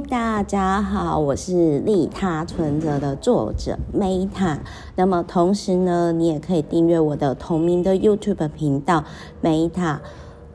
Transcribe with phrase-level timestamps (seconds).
[0.00, 4.58] 大家好，我是利他存折的作者 Meta。
[4.94, 9.02] 那么同时呢，你也可以订阅我的同名的 YouTube 频道
[9.42, 9.98] Meta。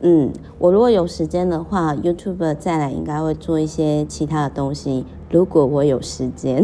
[0.06, 5.06] 嗯，我如果有时间的话，YouTube 再来应该会做一些其他的东西。
[5.32, 6.64] 如果我有时间，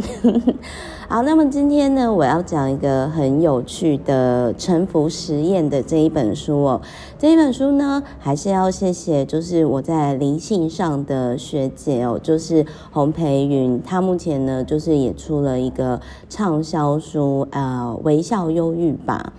[1.08, 6.82] 好，那么今天呢，我要讲一个很有趣的沉浮实验的这一本书哦。
[7.18, 19.32] 这一本书呢，还是要谢谢，就是我在灵性上的学姐哦，就是洪培云，她目前呢，就是也出了一个畅销书，呃，微笑忧郁吧。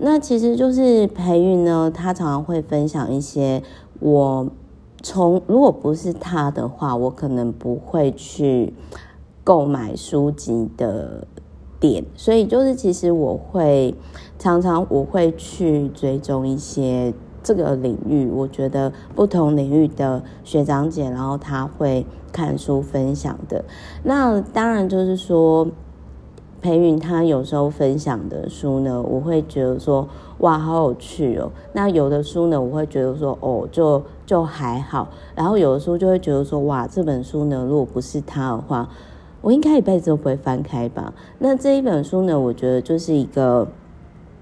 [0.00, 3.62] 那其实就是培育呢，他常常会分享一些
[4.00, 4.48] 我。
[5.02, 8.74] 从如果不是他的话，我可能不会去
[9.42, 11.26] 购买书籍的
[11.80, 13.94] 点，所以就是其实我会
[14.38, 23.64] 常常我会去追踪一些这个领域，我觉得不同领域的学长姐，然后他会看书分享的。
[24.02, 25.66] 那当然就是说。
[26.60, 30.06] 培云他有时候分享的书呢，我会觉得说
[30.38, 31.50] 哇，好有趣哦。
[31.72, 35.08] 那有的书呢，我会觉得说哦，就就还好。
[35.34, 38.88] 然后有的书就会觉得说哇，这本书呢，如果不是他的话，
[39.40, 41.12] 我应该一辈子都不会翻开吧。
[41.38, 43.66] 那这一本书呢，我觉得就是一个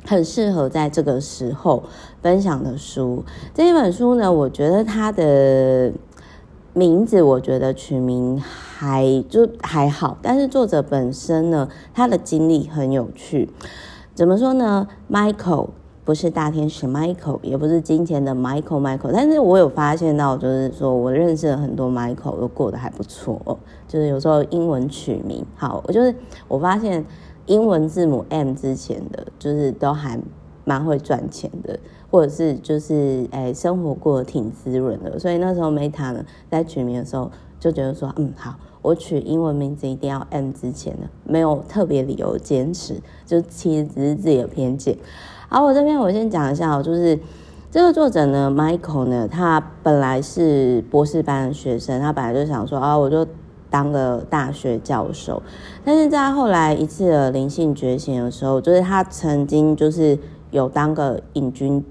[0.04, 1.84] 很适合在这个时候
[2.20, 3.22] 分享的书。
[3.54, 5.92] 这一本书呢，我觉得它的。
[6.78, 13.50] 名字我觉得取名还就还好，但是作者本身呢，他的经历很有趣。
[14.14, 15.70] 怎么说呢？Michael
[16.04, 23.58] 不是大天使 Michael，也不是金钱的 Michael Michael，但是我有发现到，就是说我认识了很多 Michael 都过得还不错。
[23.88, 26.14] 就是有时候英文取名好，我就是
[26.46, 27.04] 我发现
[27.46, 30.16] 英文字母 M 之前的就是都还
[30.68, 31.78] 蛮会赚钱的。
[32.10, 37.30] 或者是就是诶、生活过得挺滋润的，所以那时候 Meta 呢在取名的时候
[37.60, 42.94] 就觉得说，嗯，好，我取英文名字一定要 M 之前的，没有特别理由坚持，
[43.26, 44.96] 就其实只是自己的偏见。
[45.50, 47.18] 好，我这边我先讲一下，就是
[47.70, 53.26] 这个作者呢，Michael 呢，他本来是博士班的学生，他本来就想说啊，我就
[53.68, 55.42] 当个大学教授，
[55.84, 60.18] 但是在后来一次的灵性觉醒的时候，就是他曾经就是
[60.50, 61.82] 有当个隐居。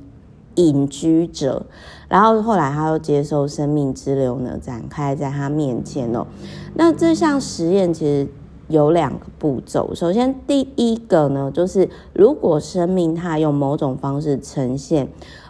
[0.56, 1.68] 隐居者，
[2.10, 6.26] 然后后来他又接受生命之流呢，展开在他面前哦。
[6.74, 8.28] 那这项实验其实
[8.68, 9.94] 有两个步骤。
[9.94, 15.08] 首先，第一个呢，就是如果生命它用某种方式呈现，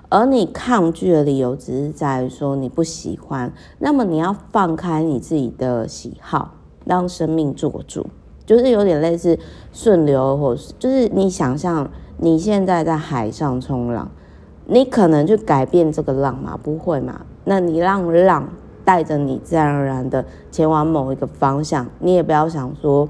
[0.10, 8.06] 而你抗拒的理由只是在于说你不喜欢，那么你要放开你自己的喜好，让生命做主，
[8.46, 9.40] 就是有点类似
[9.72, 14.10] 顺流，或是就是你想象你现在在海上冲浪。
[14.70, 16.60] 你可能去改变这个浪吗？
[16.62, 17.22] 不会嘛？
[17.46, 18.50] 那你让浪
[18.84, 23.08] 带着你自然而然的前往某一个方向，你也不要想说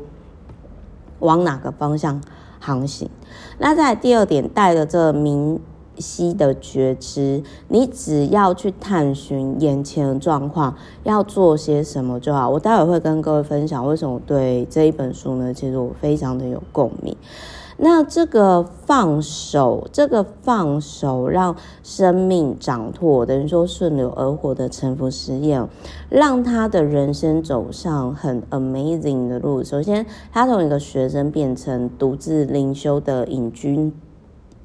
[1.17, 2.21] 往哪个方向
[2.59, 3.09] 航行。
[3.57, 5.59] 那在第二点，带着这明
[5.97, 10.75] 晰的觉知，你只要去探寻眼前的状况，
[11.05, 12.47] 要做些什么就好。
[12.47, 17.17] 我待会会跟各位分享为什么我对这一本书呢，其实我非常的有共鸣。
[17.79, 25.63] 那这个放手，这个放手，让生命掌舵，等于说顺流而活的臣服实验，
[26.09, 29.63] 让他的人生走上很 amazing 的路。
[29.63, 33.91] 首先，他从一个学生变成独自灵修的隐居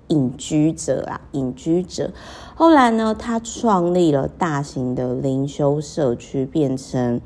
[0.08, 2.10] 隐居者啊，隐居者。
[2.54, 7.20] 后来呢，他创立了大型的灵修社区，变成。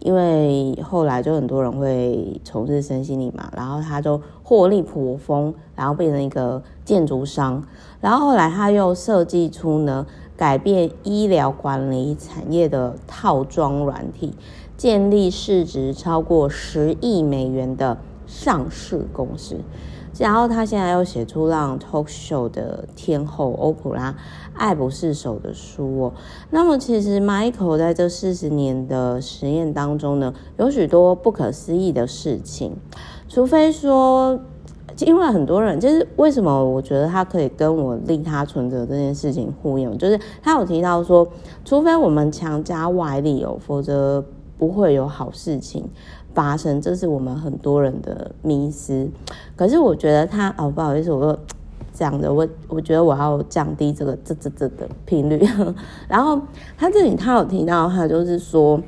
[0.00, 7.64] 因为后来就很多人会从事身心灵嘛，然后他就获利颇丰，然后变成一个建筑商，
[8.00, 10.06] 然后后来他又设计出呢
[10.36, 14.34] 改变医疗管理产业的套装软体，
[14.76, 17.96] 建立市值超过十亿美元的
[18.26, 19.56] 上市公司。
[20.16, 24.14] 然后他现在又写出让 talk show 的天后欧普拉
[24.54, 26.12] 爱不释手的书哦。
[26.50, 32.76] 那么其实 Michael 在这四十年的实验当中呢，有许多不可思议的事情。
[33.34, 34.38] 除非说，
[35.00, 41.26] 因为很多人就是为什么我觉得他可以跟我利他存折这件事情呼应，就是他有提到说，
[41.64, 44.24] 除非我们强加外力哦，否则
[44.56, 45.84] 不会有好事情
[46.32, 49.10] 发生，这是我们很多人的迷思。
[49.56, 51.36] 可是我觉得他哦，不好意思，我又
[51.92, 55.44] 讲的我，我觉得我要降低这个这这这的频率。
[56.06, 56.40] 然后
[56.78, 58.80] 他这里他有提到，他就是说，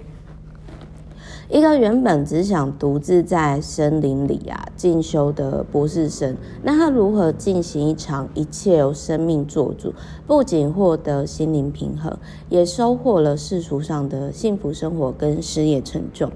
[1.49, 9.95] 一个原本只想独自在森林里啊进修的博士生，那他如何进行一场一切由生命做主？
[10.27, 12.13] 不仅获得心灵平衡，
[12.49, 16.29] 也收获了世俗上的幸福生活跟事业成就。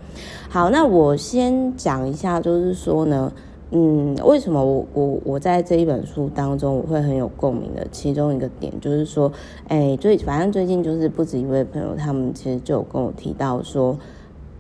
[0.49, 3.33] 好，那我先讲一下，就是说呢，
[3.73, 7.85] 嗯，为什么我我我在这一本书当中我会很有共鸣的？
[7.91, 9.33] 其中一个点就是说，
[9.67, 13.99] 哎，最反正最近就是不止一位朋友，他们其实就有跟我提到说。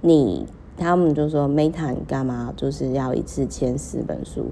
[0.00, 4.46] 你他们就说 Meta 你干嘛就是要一次签四本书？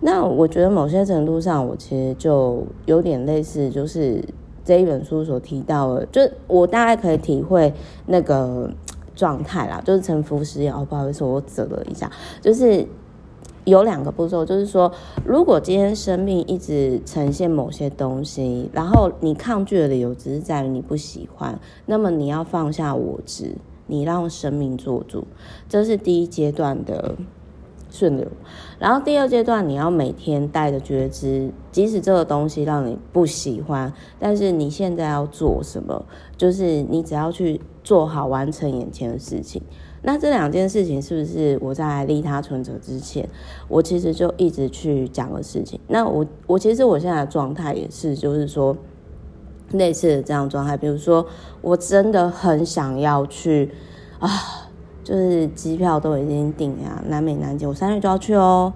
[0.00, 4.22] 那我觉得某些程度上，我其实就有点类似，就是
[4.64, 7.74] 这一本书所提到的，就我大概可以体会
[8.06, 8.70] 那个
[9.16, 10.72] 状态啦，就是臣服实验。
[10.72, 12.08] 哦，不好意思，我啧了一下，
[12.40, 12.86] 就是
[13.64, 14.92] 有两个步骤，就是说，
[15.24, 23.56] 如果今天生命一直呈现某些东西，然后你抗拒的理由只是在于你不喜欢，那么你要放下我执。
[23.86, 25.26] 你让生命做主，
[25.68, 27.16] 这是第一阶段的
[27.90, 28.26] 顺流。
[28.78, 36.04] 然后第二阶段，你要每天带着觉知，即使这个东西让你不喜欢，但是你现在要做什么？
[36.36, 39.62] 就是你只要去做好完成眼前的事情。
[40.02, 43.28] 那这两件事情是不是我在利他存折之前，
[43.68, 45.78] 我其实就一直去讲的事情？
[45.88, 48.76] 那我我其实我现在的状态也是，就是说。
[49.72, 51.26] 类似的这样状态，比如说，
[51.60, 53.70] 我真的很想要去
[54.18, 54.28] 啊，
[55.02, 58.72] 就是机票都已经订呀，南美南极，我三月就要去哦。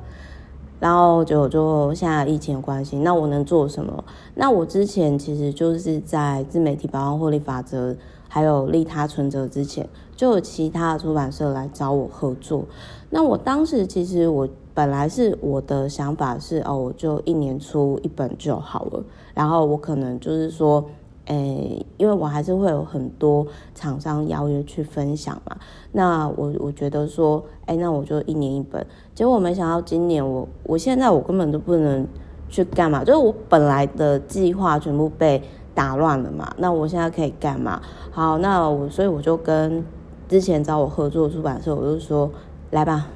[0.80, 4.04] 然后就就现在疫情的关系，那我能做什么？
[4.36, 7.96] 那我之前其实就是在自媒体百万获利法则，
[8.28, 12.64] 还有利他存折之前，就有其他的出版社来找我合作。
[13.10, 14.48] 那我当时其实我
[14.78, 19.02] 本来是我的想法是哦，我就一年出一本就好了。
[19.34, 20.84] 然后我可能就是说，
[21.24, 23.44] 诶，因为我还是会有很多
[23.74, 25.56] 厂商邀约去分享嘛。
[25.90, 28.86] 那我我觉得说，诶，那我就一年一本。
[29.16, 32.06] 结果没想到今年我我现在我根本都不能
[32.48, 35.42] 去干嘛，就是我本来的计划全部被
[35.74, 36.54] 打乱了嘛。
[36.56, 37.82] 那我现在可以干嘛？
[38.12, 39.84] 好，那我所以我就跟
[40.28, 42.30] 之前找我合作的出版社，我就说。
[42.70, 43.08] 来吧，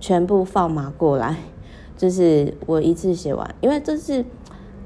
[0.00, 1.36] 全部放马过来，
[1.96, 4.24] 就是我一次写完，因为这是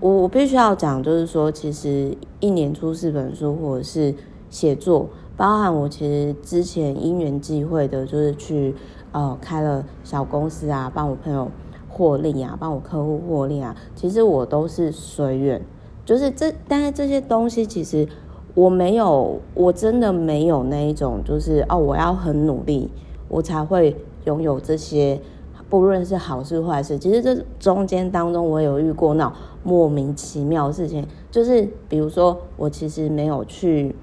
[0.00, 4.12] 我我必须要讲，就是说，其实一年出四本书，或者是
[4.50, 8.74] 写作，包含我其实之前因缘际会的，就是去
[9.12, 11.48] 呃开了小公司啊，帮我朋友
[11.88, 15.62] 获利啊，帮我客户获利啊，其实我都是随缘，
[16.04, 18.08] 就是这，但是这些东西其实
[18.54, 22.90] 我没有，我真的没有那一种，就是哦，我要很努力。
[23.26, 25.20] 我才会拥有这些，
[25.68, 26.98] 不论是好事坏事。
[26.98, 29.32] 其实这中间当中，我有遇过那
[29.62, 33.94] 莫名其妙的事情，就是比如说，我其实没有去，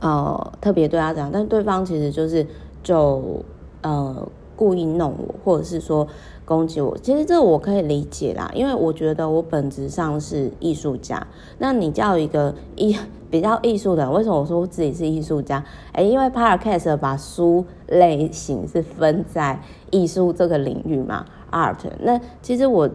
[0.00, 2.46] 呃，特别对他讲，但对方其实就是
[2.82, 3.42] 就
[3.82, 4.26] 呃
[4.56, 6.06] 故意弄我，或者是说
[6.44, 6.96] 攻击我。
[6.98, 11.26] 其实这我可以理解啦，因为我觉得我本质上是艺术家。
[11.58, 12.96] 那你叫一个艺。
[13.30, 15.64] 比较艺术的，为什么我说我自己是艺术家？
[15.90, 19.60] 哎，因为 Podcast 把书类型是分在
[19.90, 21.78] 艺术这个领域嘛，Art。
[21.98, 22.88] 那其实我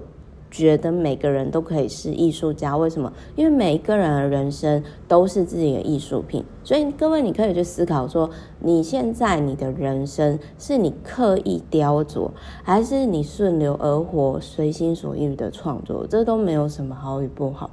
[0.52, 3.12] 觉得每个人都可以是艺术家，为什么？
[3.36, 6.44] 因为每一个人的人生都是自己的艺术品。
[6.64, 8.30] 所以各位，你可以去思考说，
[8.60, 12.30] 你现在你的人生是你刻意雕琢，
[12.64, 16.06] 还是你顺流而活、随心所欲的创作？
[16.08, 17.70] 这都没有什么好与不好。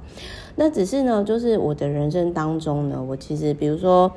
[0.55, 4.11] 那只是呢，就是我的人生当中呢，我其实比如说，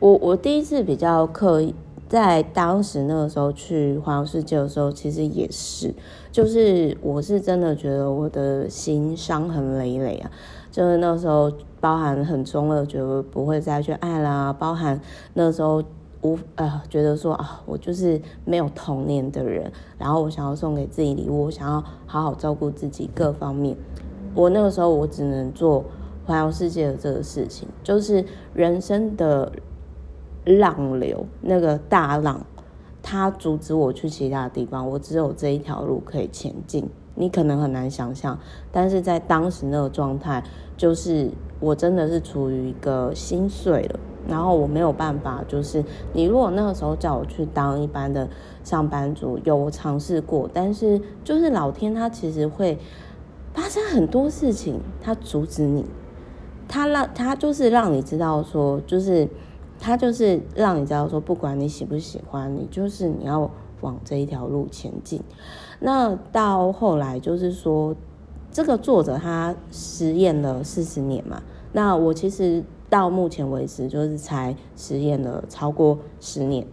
[0.00, 1.74] 我我第一次比较刻意，
[2.12, 5.94] 在当时那个时候去环游世界的时候，其实也是，
[6.30, 10.30] 就是我是真的觉得我的心伤痕累累啊，
[10.70, 15.00] 就是那时候包含很中二，觉得不会再去爱啦，包含
[15.32, 15.82] 那时候
[16.20, 23.74] 无呃觉得说啊，我就是没有童年的人，然后我想要送给自己礼物，我想要好好照顾自己各方面。
[24.34, 25.82] 我那个时候，我只能做
[26.26, 28.22] 环游世界的这个事情，就是
[28.52, 29.50] 人生的
[30.44, 32.44] 浪流，那个大浪，
[33.02, 36.88] 它阻止我去其他地方，我只有这一条路可以前进。
[37.14, 38.38] 你可能很难想象，
[38.70, 40.42] 但是在当时那个状态，
[40.76, 41.30] 就是
[41.60, 48.28] 我真的是处于一个心碎了，然后我没有办法，就是你如果那个时候叫我去当一般的
[48.64, 52.78] 上班族，有尝试过，但是就是老天他其实会。
[53.54, 55.84] 发生很多事情，他阻止你，
[56.66, 59.28] 他让他就是让你知道说，就是
[59.82, 65.20] 他就是让你知道说，不管你喜不喜欢，你就是你要往这一条路前进。
[65.80, 67.92] 那到后来就是说，
[68.52, 76.64] 这个作者他实验了四十年嘛，那我其实到目前为止就是才实验了超过十年，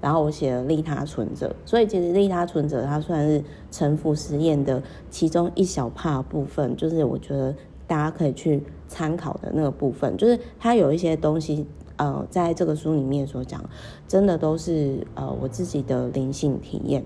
[0.00, 7.54] 然后我写了利他存折，所以其实利他存折它算是臣服实验的其中一小帕部分，就是我觉得
[7.86, 11.64] 大家可以去参考的那个部分，就是它有一些东西，
[11.96, 13.62] 呃，在这个书里面所讲，
[14.06, 17.04] 真的都是呃我自己的灵性体验，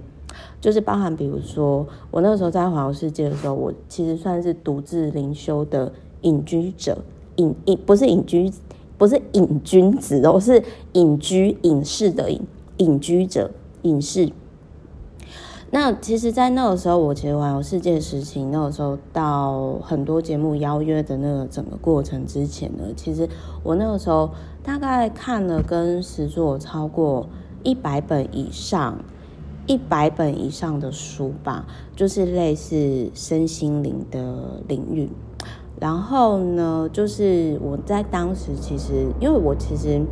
[0.60, 5.92] 就是包含比如说我那个时候在环游世界的时候，我其实算是独自灵修的
[6.22, 6.98] 隐居者，
[7.36, 8.52] 隐隐不是隐居，
[8.98, 12.40] 不是隐君子哦，是隐居隐士的隐。
[12.78, 13.50] 隐居者，
[13.82, 14.30] 隐士。
[15.72, 23.28] 那其实，在那个时候，我其实环游世界时期，那个时候到很多节目邀约的那个整个过程之前呢，其实
[23.62, 24.30] 我那个时候
[24.64, 27.28] 大概看了跟实作超过
[27.62, 28.98] 一百本以上，
[29.68, 35.08] 一百本以上的书吧，就是类似身心灵的领域。
[35.78, 40.02] 然后呢，就是我在当时其实，因为我其实。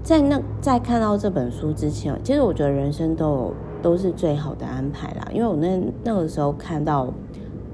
[0.00, 5.28] 在那在看到这本书之前，其实我觉得人生都有都是最好的安排啦。
[5.32, 7.12] 因为我那那个时候看到，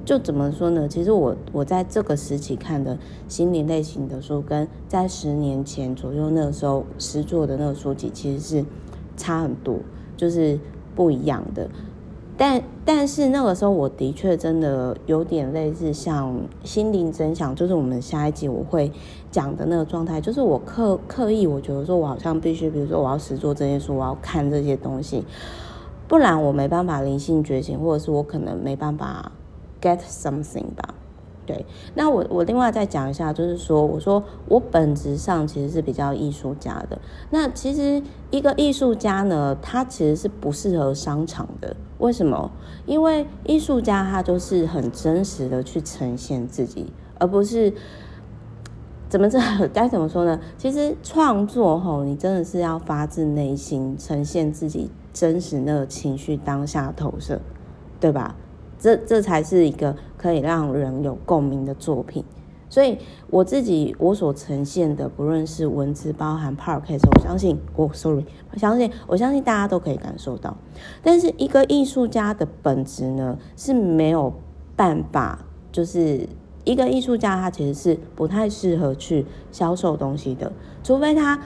[0.04, 0.86] 就怎么说呢？
[0.88, 8.64] 其实我我在这个时期看的心灵类型的书，跟在十年前左右那个时候实作的那个书籍，其实是
[9.16, 9.78] 差很多，
[10.16, 10.58] 就是
[10.94, 11.68] 不一样的。
[12.36, 16.34] 但但是那个时候，我的确真的有点类似像
[16.64, 18.90] 心灵真相，就是我们下一集我会
[19.30, 25.24] 讲的那个状态，就是我刻刻意，我觉得说我好像必须，比如说我要实做这些书，我要看这些东西，
[26.06, 29.32] 不然我没办法灵性觉醒，或者是我可能没办法
[29.80, 30.94] get something 吧。
[31.46, 36.98] 对，那我我另外再讲一下，就是说，我说我本质上其实是比较艺术家的。
[37.28, 41.76] 那其实一个艺术家呢，他其实是不适合商场的。
[41.98, 42.50] 为什么？
[42.86, 47.74] 因为艺术家他就是很真实的去呈现自己，而不是
[49.10, 50.40] 怎么这该怎么说呢？
[50.56, 57.40] 其实创作吼，你真的是要发自内心呈现自己真实那个情绪当下投射，
[57.98, 58.36] 对吧？
[58.76, 62.22] 这这才是一个可以让人有共鸣的作品，
[62.68, 62.98] 所以
[63.30, 70.54] 我自己我所呈现的，不论是文字包含 podcast，我相信，哦，sorry，我相信，我相信大家都可以感受到。
[71.02, 74.34] 但是一个艺术家的本质呢，是没有
[74.76, 76.28] 办法，就是
[76.64, 80.52] 一个艺术家他其实是不太适合去销售东西的，
[80.82, 81.40] 除非他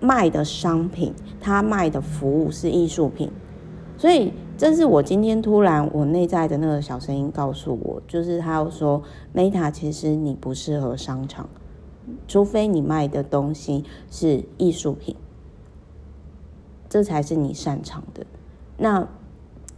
[0.00, 3.30] 卖的商品，他卖的服务是艺术品，
[3.96, 4.32] 所以。
[4.56, 9.02] 这是我今天突然我内在的那个小声音告诉我，就是他要说
[9.34, 11.48] ，Meta，其实你不适合商场，
[12.28, 15.16] 除非你卖的东西是艺术品，
[16.88, 18.24] 这才是你擅长的。
[18.76, 19.04] 那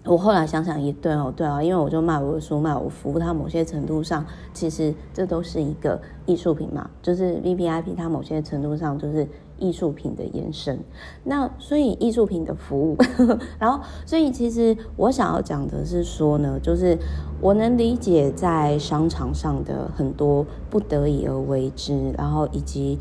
[0.04, 9.26] 我后来想想也对哦，对啊，因为我就卖我的书，卖我服务，它某些程度上其实这都是一个艺术品嘛，就是 VVIP，它某些程度上就是。
[9.59, 10.79] 艺术品的延伸，
[11.25, 12.97] 那所以艺术品的服务，
[13.59, 16.99] 然后所以其实我想要讲的是说呢，就是
[17.41, 22.99] 我能理解在商场上的很多不得已而为之，然后以及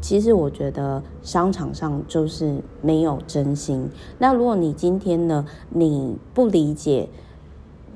[0.00, 3.88] 其实我觉得商场上就是没有真心。
[4.18, 7.08] 那如果你今天呢，你不理解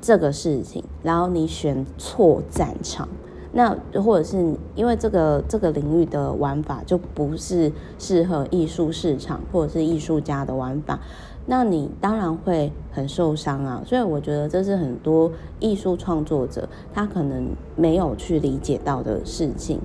[0.01, 3.09] 这个事情，然后你选错战场。
[3.59, 10.97] 那或者是因为这个这个领域的玩法就不是适合艺术市场或者是艺术家的玩法，
[11.45, 13.83] 那你当然会很受伤啊。
[13.85, 19.81] 所以我觉得这是很多艺术创作者他可能没有去理解到的事情。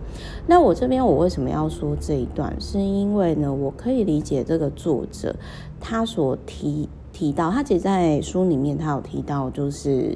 [0.45, 2.55] 那我这边我为什么要说这一段？
[2.61, 5.35] 是因为呢，我可以理解这个作者
[5.79, 10.15] 他所提提到，他其实在书里面他有提到，就是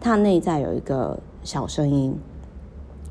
[0.00, 2.12] 他内在有一个小声音。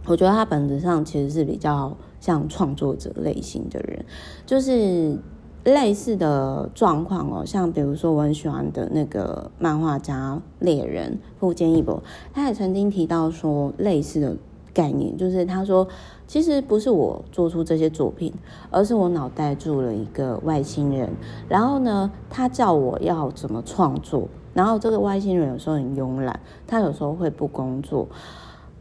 [0.07, 4.05] 我觉得他本质上其实是比较像创作者类型的人，
[4.45, 5.17] 就是
[5.63, 7.43] 类似的状况哦。
[7.43, 14.37] 像比如说我很喜欢的那个漫画家猎人富坚义博，他也曾经提到说类似的
[14.73, 15.87] 概念，就是他说
[16.27, 18.31] 其实不是我做出这些作品，
[18.69, 21.09] 而是我脑袋住了一个外星人，
[21.49, 28.07] 然后呢，他叫我要怎么创作，然后这个外星人有时候很慵懒，他有时候会不工作。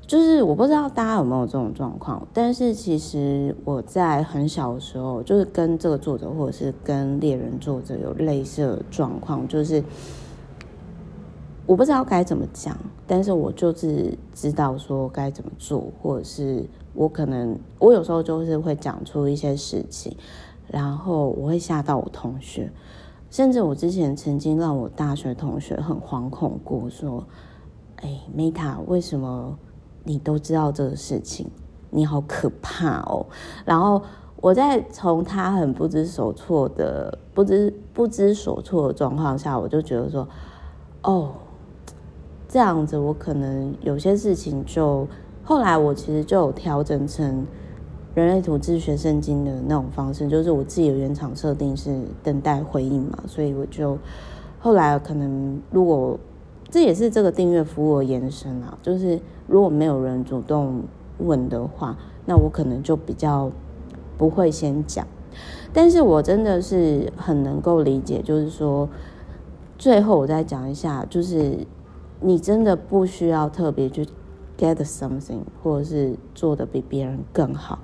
[0.07, 9.83] 就是我不知道大家有没有这种状况，但是其实我在很小的时候，就是跟这个作者或者是跟猎人作者有类似的状况，就是
[11.67, 20.15] 我不知道该怎么讲，但是我就是知道说该怎么做，或者是我可能我有时候就是会讲出一些事情，
[20.69, 22.71] 然后我会吓到我同学，
[23.31, 27.25] 甚至我之前曾经让我大学同学很惶恐过，说
[28.03, 29.59] ：“哎，Meta，为什么？”
[30.05, 31.51] 你都知道这个事情，
[31.91, 33.27] 你好可怕哦。
[33.65, 34.01] 然后
[34.37, 40.29] 我在从他很不知所措的、不知不知所措的状况下，我就觉得说，
[41.03, 41.33] 哦，
[42.47, 45.09] 这样子我可能有些事情就
[45.43, 47.47] 后来我其实就有调整成
[48.15, 53.99] 人类图自学圣经的那种方式，就是我自己的原厂设定是等待回应嘛，所以我就
[54.61, 56.19] 后来可能如果
[56.75, 60.83] 这也是这个订阅服务的延伸啊，就是如果没有人主动
[61.19, 63.49] 问的话，那我可能就比较。
[64.17, 65.05] 不会先讲，
[65.73, 68.89] 但是我真的是很能够理解，就是说，
[69.77, 71.67] 最后我再讲一下，就是
[72.21, 74.07] 你真的不需要特别去
[74.57, 77.81] get something，或者是做得比别人更好，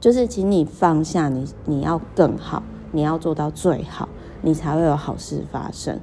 [0.00, 4.08] 就是请你放下你，你要更好，你要做到最好，
[4.42, 6.00] 你才会有好事发生。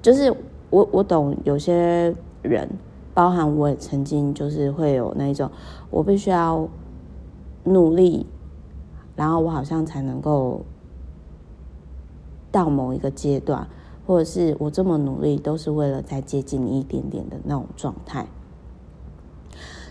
[0.00, 0.34] 就是
[0.74, 2.68] 我我懂有些人，
[3.12, 5.50] 包含我也曾经就是会有那一种，
[5.90, 6.68] 我必须要。
[7.66, 8.26] 努力，
[9.16, 10.66] 然后我好像才能够
[12.52, 13.66] 到某一个阶段，
[14.06, 18.26] 或者是我这么努力都是为了再接近你一点点的那种状态。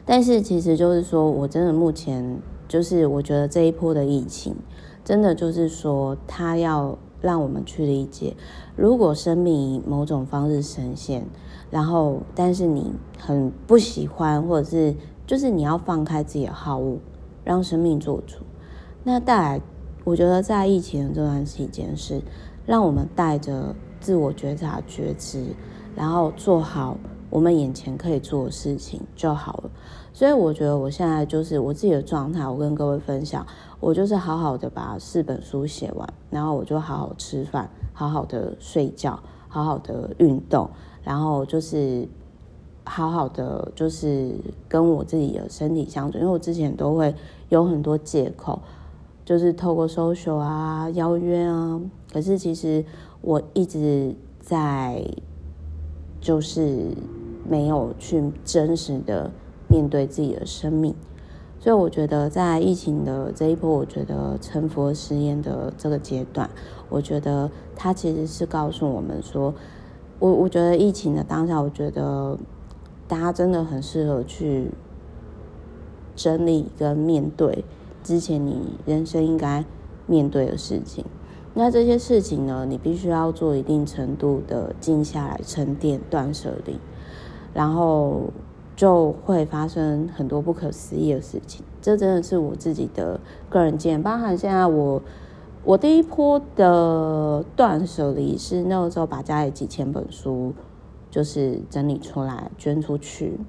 [0.06, 4.56] 但是其实就是说，我真的目前就是我觉得这一波的疫情，
[5.04, 8.36] 真的就是说，它要让我们去理解，
[8.76, 11.26] 如果生命以某种方式呈现，
[11.72, 17.00] 然后但是你很不喜欢，或者是就是你要放开自己的好恶。
[17.46, 18.38] 让生命做主，
[19.04, 19.62] 那带来，
[20.06, 22.22] 我觉得在疫情这段期间是
[22.66, 25.48] 让我们带着自我觉察、觉知，
[25.94, 26.98] 然后做好
[27.30, 29.70] 我们眼前可以做的事情就好了。
[30.14, 33.46] 所以我觉得我现在就是我自己的状态，我跟各位分享，
[33.80, 40.70] 我就是好好的把四本书写完，然后我就好好吃饭，好好的睡觉，好好的运动，
[41.04, 42.08] 然后就是。
[42.86, 44.36] 好好的，就是
[44.68, 47.16] 跟我自己的身体相处，因为我之前都会
[47.48, 48.62] 有很多借口，
[49.24, 51.80] 就是透过 social 啊、邀约啊，
[52.12, 52.84] 可是其实
[53.22, 55.02] 我一直在，
[56.20, 56.90] 就是
[57.48, 59.32] 没有去真实的
[59.74, 60.94] 面对自己的生命，
[61.60, 66.48] 所以我觉得在疫情的这一波，我觉得成佛实验的这个阶段，
[66.90, 69.54] 我觉得它其实是告诉我们说，
[70.20, 72.38] 我我觉得疫情的当下，我觉得。
[73.06, 74.72] 大家真的很适合去
[76.16, 77.64] 整理跟面对
[78.02, 79.64] 之前你人生应该
[80.08, 81.06] 面对的事情。
[81.54, 86.80] 那这些事情呢，你必须要做一定程度的静下来、沉淀、断舍离，
[87.54, 88.32] 然后
[88.76, 91.64] 就会发生很多不可思议的事情。
[91.82, 95.02] 这真的是我自己的个人经验，包含现在我
[95.64, 100.54] 我第一波的断舍离是那个时候把家里几千本书。
[101.14, 103.40] 就是整理出来捐出去，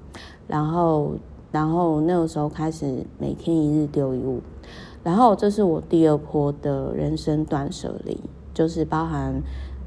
[0.45, 1.13] 然后，
[1.51, 4.39] 然后那个时候开始每天一日丢一物，
[5.03, 8.19] 然后这是我第二波的人生断舍离，
[8.53, 9.41] 就是包含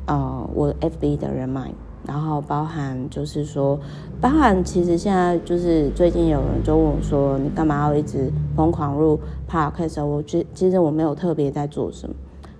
[0.09, 1.73] 呃我 FB 的人脉，
[2.09, 3.79] 然后包含就是说，
[4.19, 10.03] 包含其实现在就是最近有人就问我说，你干嘛要一直疯狂入 Podcast？
[10.03, 12.15] 我觉其实我没有特别在做什么，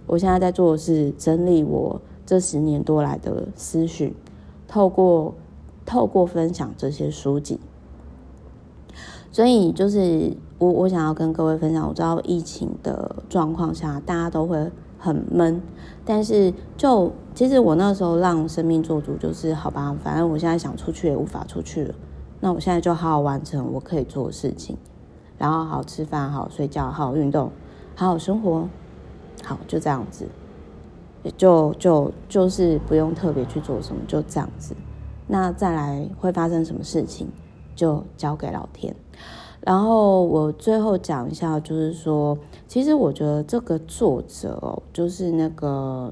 [0.07, 4.15] 我现在在做的是整理我这十年多来的思绪。
[4.69, 5.35] 透过
[5.87, 7.59] 透过分享这些书籍，
[9.33, 15.63] 所以就是我我想要跟各位分享，我知道疫情的状况下，大家都会很闷，
[16.05, 21.95] 但是就其实我那时候让生命做主，就是好吧，反正我现在想出去也无法出去了，
[22.41, 24.77] 那我现在就好好完成我可以做的事情，
[25.39, 27.51] 然后好好吃饭，好好睡觉，好好运动，
[27.95, 28.69] 好好生活，
[29.45, 30.27] 好就这样子。
[31.37, 34.75] 就就就是不用特别去做什么，就这样子。
[35.27, 37.29] 那再来会发生什么事情，
[37.75, 38.95] 就交给老天。
[39.69, 46.11] 然后我最后讲一下，就是说，其实我觉得这个作者哦，就是那个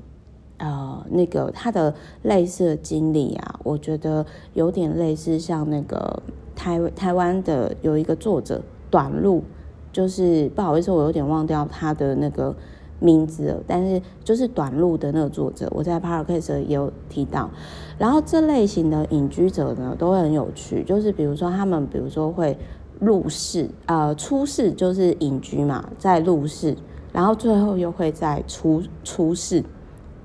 [0.58, 6.22] 呃那个他的类似经历啊，我觉得有点类似像那个
[6.54, 9.42] 台台湾的有一个作者短路，
[9.90, 12.54] 就是不好意思，我有点忘掉他的那个。
[12.98, 17.50] 名字，但是就是短路的那个作者，我在 Podcast 也有提到。
[17.98, 22.56] 然后这类型的隐居者呢，都很有趣，就是比如说他们，比如说会
[22.98, 26.76] 入世，呃，出世就是隐居嘛，在入世，
[27.12, 29.62] 然后最后又会再出出世，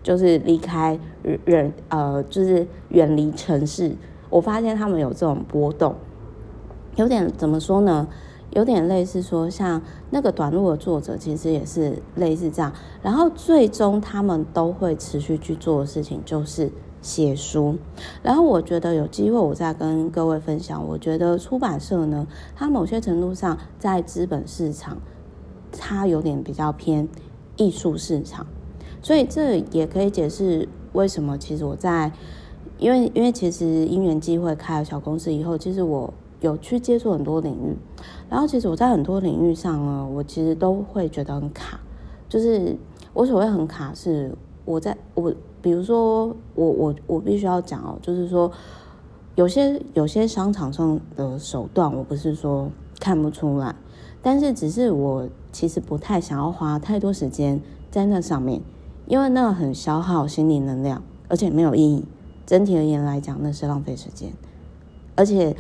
[0.02, 1.00] 就是离开
[1.46, 3.96] 人，呃，就是远离城市。
[4.30, 5.96] 我发现他们有这种波动，
[6.96, 8.08] 有点怎么说呢？
[8.52, 12.72] 有点类似说，像那个短路的作者，其实也是类似这样。
[13.02, 16.70] 然后最终他们都会持续去做的事情，就是
[17.02, 17.78] 写书。
[18.22, 20.88] 然后我觉得有机会，我再跟各位分享。
[20.88, 24.98] 我觉得出版社呢，它某些程度上在资本市场
[25.72, 27.08] 它有点比较偏
[27.58, 28.46] 艺术市场，
[29.02, 32.12] 所以这也可以解释为什么其实我在，
[32.78, 37.76] 因为因为其实因缘机会开了小公司以后，其实我有去接触很多领域，
[38.30, 41.80] 然后其实我在很多领域上呢，我其实都会觉得很卡，
[42.28, 42.76] 就是
[43.14, 44.36] 我所谓很卡是
[44.66, 48.52] 我在我比如说我我我必须要讲哦，就是说
[49.36, 52.70] 有些有些商场上的手段，我不是说
[53.00, 53.76] 看不出来。
[54.24, 58.62] 但是，只是我其实不太想要花太多时间在那上面，
[59.08, 62.06] 因为那很消耗心理能量，而且没有意义。
[62.46, 64.32] 整体而言来讲，那是浪费时间。
[65.16, 65.56] 而且，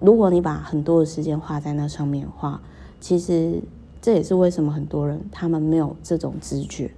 [0.00, 2.60] 如果你把很多的时间花在那上面的话，
[3.00, 3.62] 其实
[4.02, 6.90] 这也是为什么很多人他们没有这种知觉。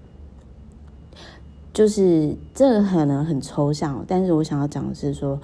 [1.76, 5.38] 就是这个可能很抽象，但是我想要讲的是说。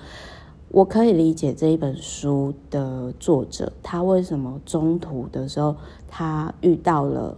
[0.71, 5.77] 我可以理解这一本书的作者，他为什么中途的时候
[6.09, 7.37] 他遇到了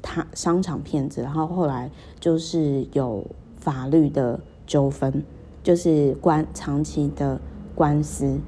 [0.00, 3.22] 他商场骗子，然后后来就是有
[3.60, 5.22] 法律的纠纷，
[5.62, 7.38] 就是关长期的
[7.74, 8.38] 官司。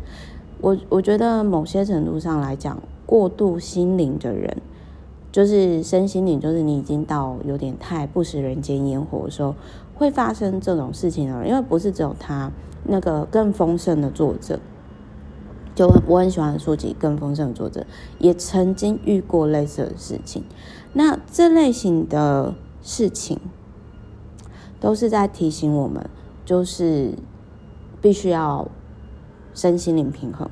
[0.63, 4.63] 我我觉得某些程度上来讲，过度心灵的人，
[5.33, 9.55] 就是身心灵，就是你已经到有点太不食人间烟火的时候，
[9.95, 11.47] 会发生这种事情了。
[11.47, 12.51] 因为不是只有他。
[12.83, 14.59] 那个更丰盛的作者，
[15.75, 16.97] 就我很喜欢的书籍。
[16.99, 17.85] 更丰盛的作者
[18.19, 20.43] 也曾经遇过类似的事情。
[20.95, 23.39] 那这类型的事情，
[24.81, 26.09] 都是在提醒我们，
[26.47, 27.13] 就是
[28.01, 28.67] 必须要
[29.53, 30.49] 身心灵平衡。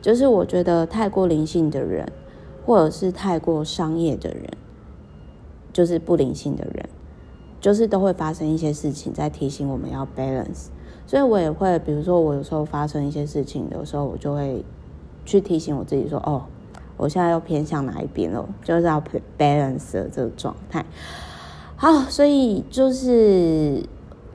[0.00, 2.10] 就是我觉得太过灵性的人，
[2.64, 4.48] 或者是太过商业的人，
[5.72, 6.88] 就是不灵性的人，
[7.60, 10.66] 就是都会发生一些事情，在提醒我们要 balance。
[11.06, 14.64] 所以我也会，比如说我有时候发生一些事情的时候，我就会
[15.24, 16.44] 去提醒我自己说：“哦，
[16.96, 18.48] 我现在又偏向哪一边了？
[18.62, 19.02] 就是要
[19.36, 20.86] balance 的这个状态。”
[21.76, 23.84] 好，所以就是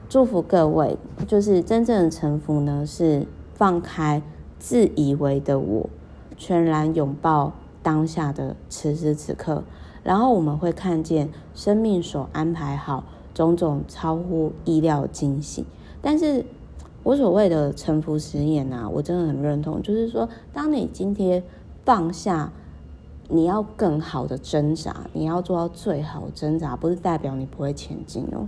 [0.08, 4.22] 祝福各位，就是真正的臣服呢，是放开
[4.58, 5.88] 自以为的我，
[6.36, 7.54] 全然拥抱
[7.88, 9.64] 当下的此时此刻，
[10.02, 15.64] 然后我们会看见生命所安排好种种超乎意料的惊喜，
[16.02, 16.44] 但是。
[17.04, 19.80] 我所谓的臣服实验啊，我真的很认同。
[19.80, 21.42] 就是说，当你今天
[21.82, 22.52] 放下，
[23.28, 28.46] 你要更好的挣扎，你要做到最好挣扎，不是代表你不会前进哦。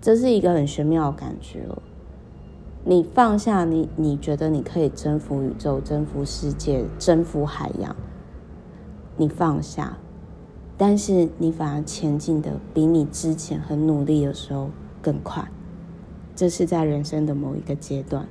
[0.00, 1.82] 这是一个很玄妙的感觉哦。
[2.84, 7.94] 你放下你，你觉得你可以征服宇宙、征服世界、征服海洋，
[9.16, 9.98] 你放下，
[10.76, 14.70] 但是你反而前进的比你之前很努力的时候
[15.02, 15.46] 更快。
[16.34, 18.26] 这是在人生的某一个阶段，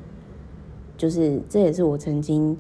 [0.95, 2.57] 就是这也是我曾经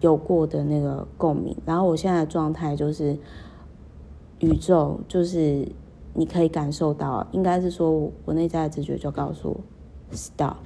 [0.00, 1.56] 有过的那个共鸣。
[1.64, 3.18] 然后我现在的状态就是，
[4.40, 5.66] 宇宙就是
[6.12, 9.60] 你可以感受到，应该是说我内在的直觉就告诉我
[10.14, 10.56] stop，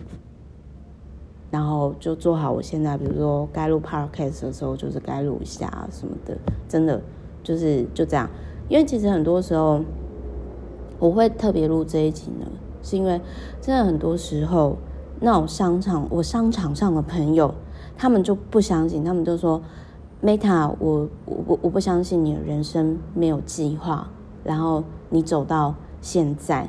[1.54, 6.36] 然后就做好我现在，比如说该录 podcast 的时候，就是该录一下什么的，
[6.68, 7.00] 真的
[7.44, 8.28] 就是就这样。
[8.68, 9.80] 因为其实很多时候
[10.98, 12.46] 我会特别录这一集呢。
[12.82, 13.20] 是因为
[13.60, 14.76] 真的很多时候，
[15.20, 17.54] 那种商场，我商场上的朋友，
[17.96, 19.62] 他们就不相信，他们就说
[20.22, 24.08] ：“Meta，我我我我不相信你的人生没有计划，
[24.42, 26.68] 然后你走到现在，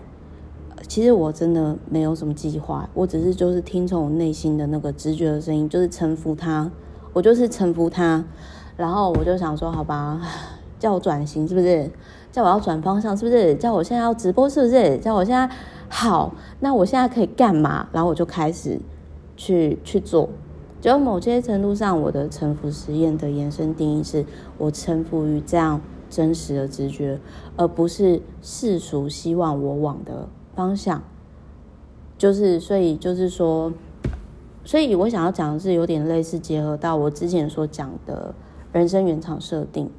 [0.87, 6.71] 其实我真的没有什么计划，我只是就是听从我内心的那个直觉的声音，就是臣服他，
[7.13, 8.23] 我就是臣服他，
[8.77, 10.21] 然后我就想说，好吧，
[10.79, 11.89] 叫我转型是不是？
[12.31, 13.55] 叫我要转方向是不是？
[13.55, 14.97] 叫我现在要直播是不是？
[14.97, 15.49] 叫我现在。”
[15.87, 17.87] 好，那我现在可以干嘛？
[17.93, 18.79] 然后我就开始
[19.37, 20.27] 去去做。
[20.81, 24.25] 就某些程度上，我的臣服实验的延伸定义是
[24.57, 27.19] 我臣服于这样真实的直觉，
[27.55, 31.03] 而不是世俗希望我往的方向。
[32.17, 33.71] 就是，所以就是说，
[34.63, 38.33] 所以我想要讲的是有点类似结合到我之前所讲的
[38.71, 39.89] 人生原厂设定，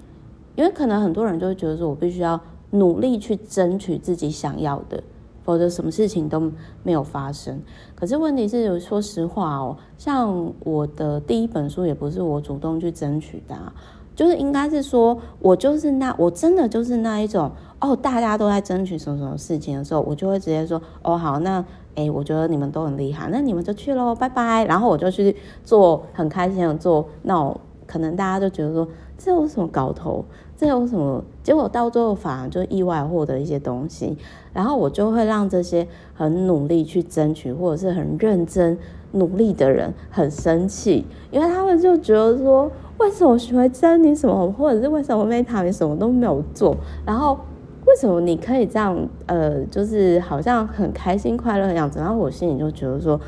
[0.57, 2.40] 因为可能很多人就会觉得说我必须要
[2.71, 5.03] 努力去争取自己想要的。
[5.45, 6.51] 否则什么事情都
[6.83, 7.62] 没有发生。
[7.95, 13.73] 可是问题是，说实话哦，像我的第一本书也不是我主动去争取的啊，
[14.16, 24.65] 就是应该是说，我就是那，我真的就是那一种哦，大家都在争取什么什么事情的时候，我就会直接说哦，好，那诶，我觉得你们都很厉害，那你们就去喽，拜拜。
[24.65, 25.35] 然后我就去
[25.65, 30.25] 做，很开心的做那我，可能大家就觉得说，这有什么搞头？
[30.57, 31.23] 这有什么？
[31.43, 34.17] 结果到最后反而就意外获得一些东西，
[34.55, 38.77] 然后我就会让这些很努力去争取或者是很认真
[39.12, 46.75] 努力的人很生气，因为他们就觉得说为什么徐慧珍你什么，或者是为什么 Meta 你什么都没有做？
[47.05, 47.39] 然后
[47.87, 49.09] 为什么你可以这样？
[49.27, 51.99] 呃，就是好像很开心快乐的样子。
[51.99, 53.20] 然后我心里就觉得说，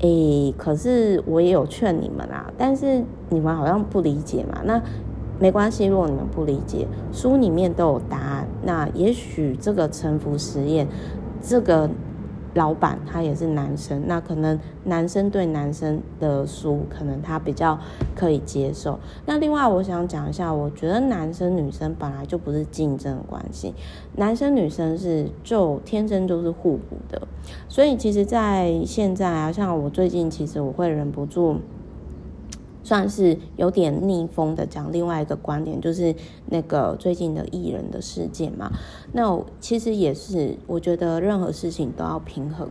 [0.00, 4.60] 诶、可是我也有劝你们啊，但是你们好像不理解嘛。
[4.64, 4.82] 那
[5.38, 8.46] 没关系，如果你们不理解，书里面都有答案。
[8.64, 10.86] 那也许这个沉浮实验，
[11.40, 11.88] 这个。
[12.54, 17.78] 老板他也是男生，那可能男生对男生的书，可能他比较
[18.14, 18.98] 可以接受。
[19.26, 23.74] 那另外我想讲一下，我觉得男生女生本来就不是竞争关系，
[24.16, 27.20] 男生女生是就天生就是互补的。
[27.68, 31.56] 所以其实，在现在啊，像我最近其实我会忍不住。
[32.84, 36.14] 算是有点逆风的讲另外一个观点，就是
[36.46, 38.70] 那个最近的艺人的事件嘛。
[39.12, 42.68] 那其实也是，我觉得任何事情都要平衡，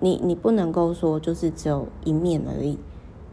[0.00, 2.78] 你你不能够说就是只有一面而已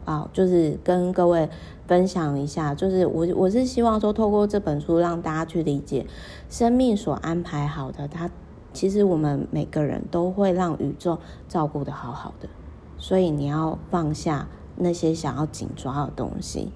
[0.04, 0.30] 啊。
[0.34, 1.50] 就是跟各位
[1.88, 6.06] 分享一下，就是我我是希望说，透过这本书让大家去理解，
[6.50, 8.30] 生命所安排好的，它
[8.74, 12.50] 其实我们每个人都会让宇宙照顾得好好的，
[12.98, 14.50] 所以你要放下。
[14.80, 16.72] 那些想要紧抓的东西，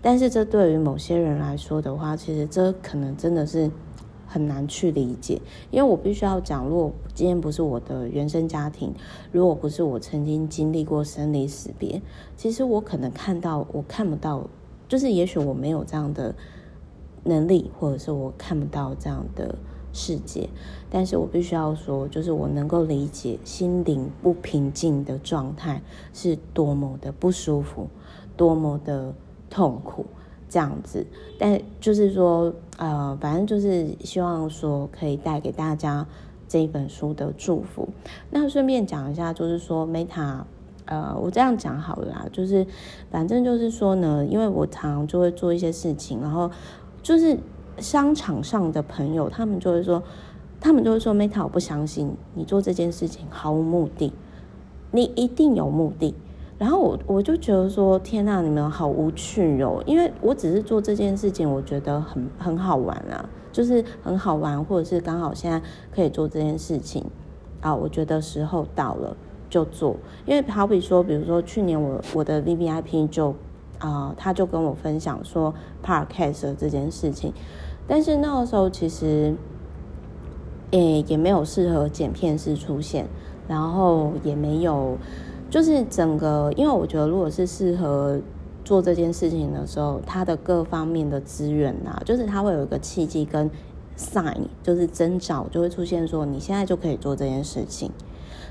[0.00, 3.70] 但是这对于某些人来说的话，其实这可能真的是
[4.26, 5.40] 很难去理解。
[5.70, 8.94] 因为我必须要讲，如果今天不是我的原生家庭，
[9.30, 12.00] 如果不是我曾经经历过生离死别，
[12.36, 14.48] 其实我可能看到我看不到，
[14.88, 16.34] 就是也许我没有这样的
[17.24, 19.54] 能力，或者是我看不到这样的。
[19.92, 20.48] 世界，
[20.88, 25.82] 但是我必须要说，就是我能够理解心灵不平静的状态
[26.14, 27.88] 是多么的不舒服，
[28.36, 29.12] 多么的
[29.50, 30.06] 痛苦，
[30.48, 31.06] 这样子。
[31.38, 36.06] 但就是说，呃，反正就是希望说可以带给大家
[36.48, 37.88] 这一本书的祝福。
[38.30, 40.44] 那顺便讲一下，就是说 Meta，
[40.86, 42.66] 呃，我这样讲好了啦，就是
[43.10, 46.50] 反正就是说呢，因为我常常就会做一些事情，然后
[47.02, 47.36] 就是。
[47.82, 50.02] 商场上的朋友，他们就会说，
[50.60, 54.12] 他们就会说，Meta，我不相信你做这件事情毫无目的，
[54.92, 56.14] 你一定有目的。
[56.58, 65.60] 然后我我就觉得说，天呐，你们好无趣哦，因为我只是做这件事情，我觉得很很好玩啊，就是很好玩，或者是刚好现在
[65.92, 67.04] 可以做这件事情
[67.60, 69.16] 啊，我觉得时候到了
[69.50, 69.96] 就做。
[70.24, 73.34] 因为好比说，比如说去年我我的 VVIP 就。
[73.78, 75.52] 啊、他就跟我分享说
[75.84, 77.32] Podcast 这件事情，
[77.86, 79.34] 但是那个时候其实，
[80.70, 83.06] 诶也没有适合剪片式出现，
[83.48, 84.96] 然后也没有，
[85.50, 88.20] 就是整个，因为我觉得如果是适合
[88.64, 93.50] 做这件事情的时候，他的各方面的资源啊，就是他会有一个契机跟
[93.96, 97.90] sign，就是征兆就会出现说你现在就可以做这件事情，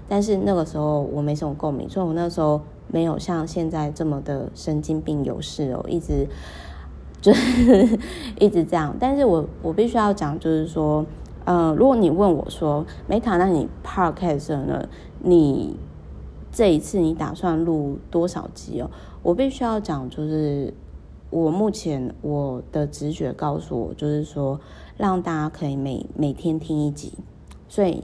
[0.07, 2.61] 但是那个时候我没什么共鸣，所以我那时候。
[2.93, 6.27] 没有像现在这么的神经病有事哦，一直
[7.21, 7.99] 就是
[8.39, 8.95] 一直这样。
[8.99, 11.05] 但是我我必须要讲，就是说，
[11.45, 14.89] 呃，如果你问我说，Meta，那你 Podcast 呢？
[15.23, 15.77] 你
[16.51, 18.89] 这一次你打算录多少集哦？
[19.21, 20.73] 我必须要讲，就是
[21.29, 24.59] 我目前我的直觉告诉我，就是说，
[24.97, 27.13] 让大家可以每每天听一集，
[27.69, 28.03] 所以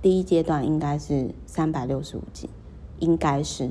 [0.00, 2.48] 第一阶段应该是三百六十五集，
[2.98, 3.70] 应该是。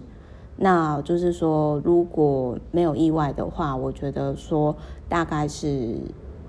[0.57, 4.75] 那就是说，如果没有意外的话，我觉得说
[5.09, 5.99] 大概是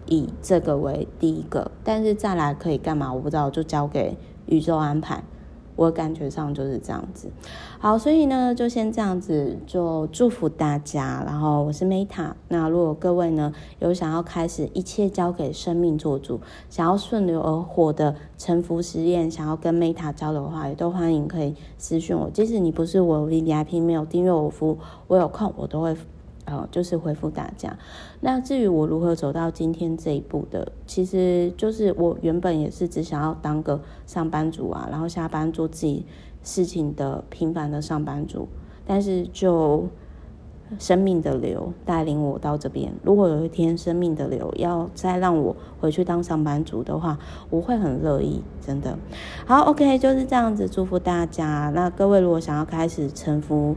[0.06, 3.12] 以这个为第一个，但是再来可以干嘛？
[3.12, 4.16] 我不知道，就交给
[4.46, 5.24] 宇宙安排。
[5.76, 7.30] 我感觉上就是这样子，
[7.78, 11.22] 好，所以呢，就先这样子，就祝福大家。
[11.26, 22.30] 然后我是 Meta，那如果各位呢有想要开始一切交给生命做主，想要顺流而活的臣服实验，想要跟 Meta 交流的话，也都欢迎可以私讯我。
[22.30, 25.94] 即使你不是我 VIP 没有订阅我服务，我有空我都会。
[26.46, 27.76] 呃，就是回复大家。
[28.20, 36.06] 那至于我如何走到今天这一步的，其实就是我原本也是只想要当个上班族啊，然后下班做自己
[36.42, 38.48] 事情的平凡的上班族。
[38.86, 39.88] 但是就
[40.78, 42.92] 生命的流带领我到这边。
[43.02, 47.18] 如果有一天生命的流要再让我回去当上班族的话，
[47.50, 48.96] 我会很乐意，真的。
[49.44, 51.72] 好，OK，就是这样子，祝福大家。
[51.74, 53.74] 那各位如果想要开始臣服。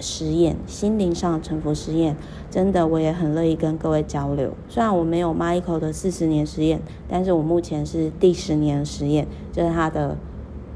[0.00, 2.16] 实验心灵上的臣服实验，
[2.50, 4.52] 真的我也很乐意跟各位交流。
[4.68, 10.16] 虽然我没有 Michael 的四十年实验，但是我目前是第十年实验，就是他的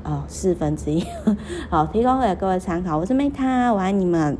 [0.02, 1.04] 呃四分之一。
[1.70, 2.98] 好，提供给各位参考。
[2.98, 4.36] 我是 Meta，我爱你们。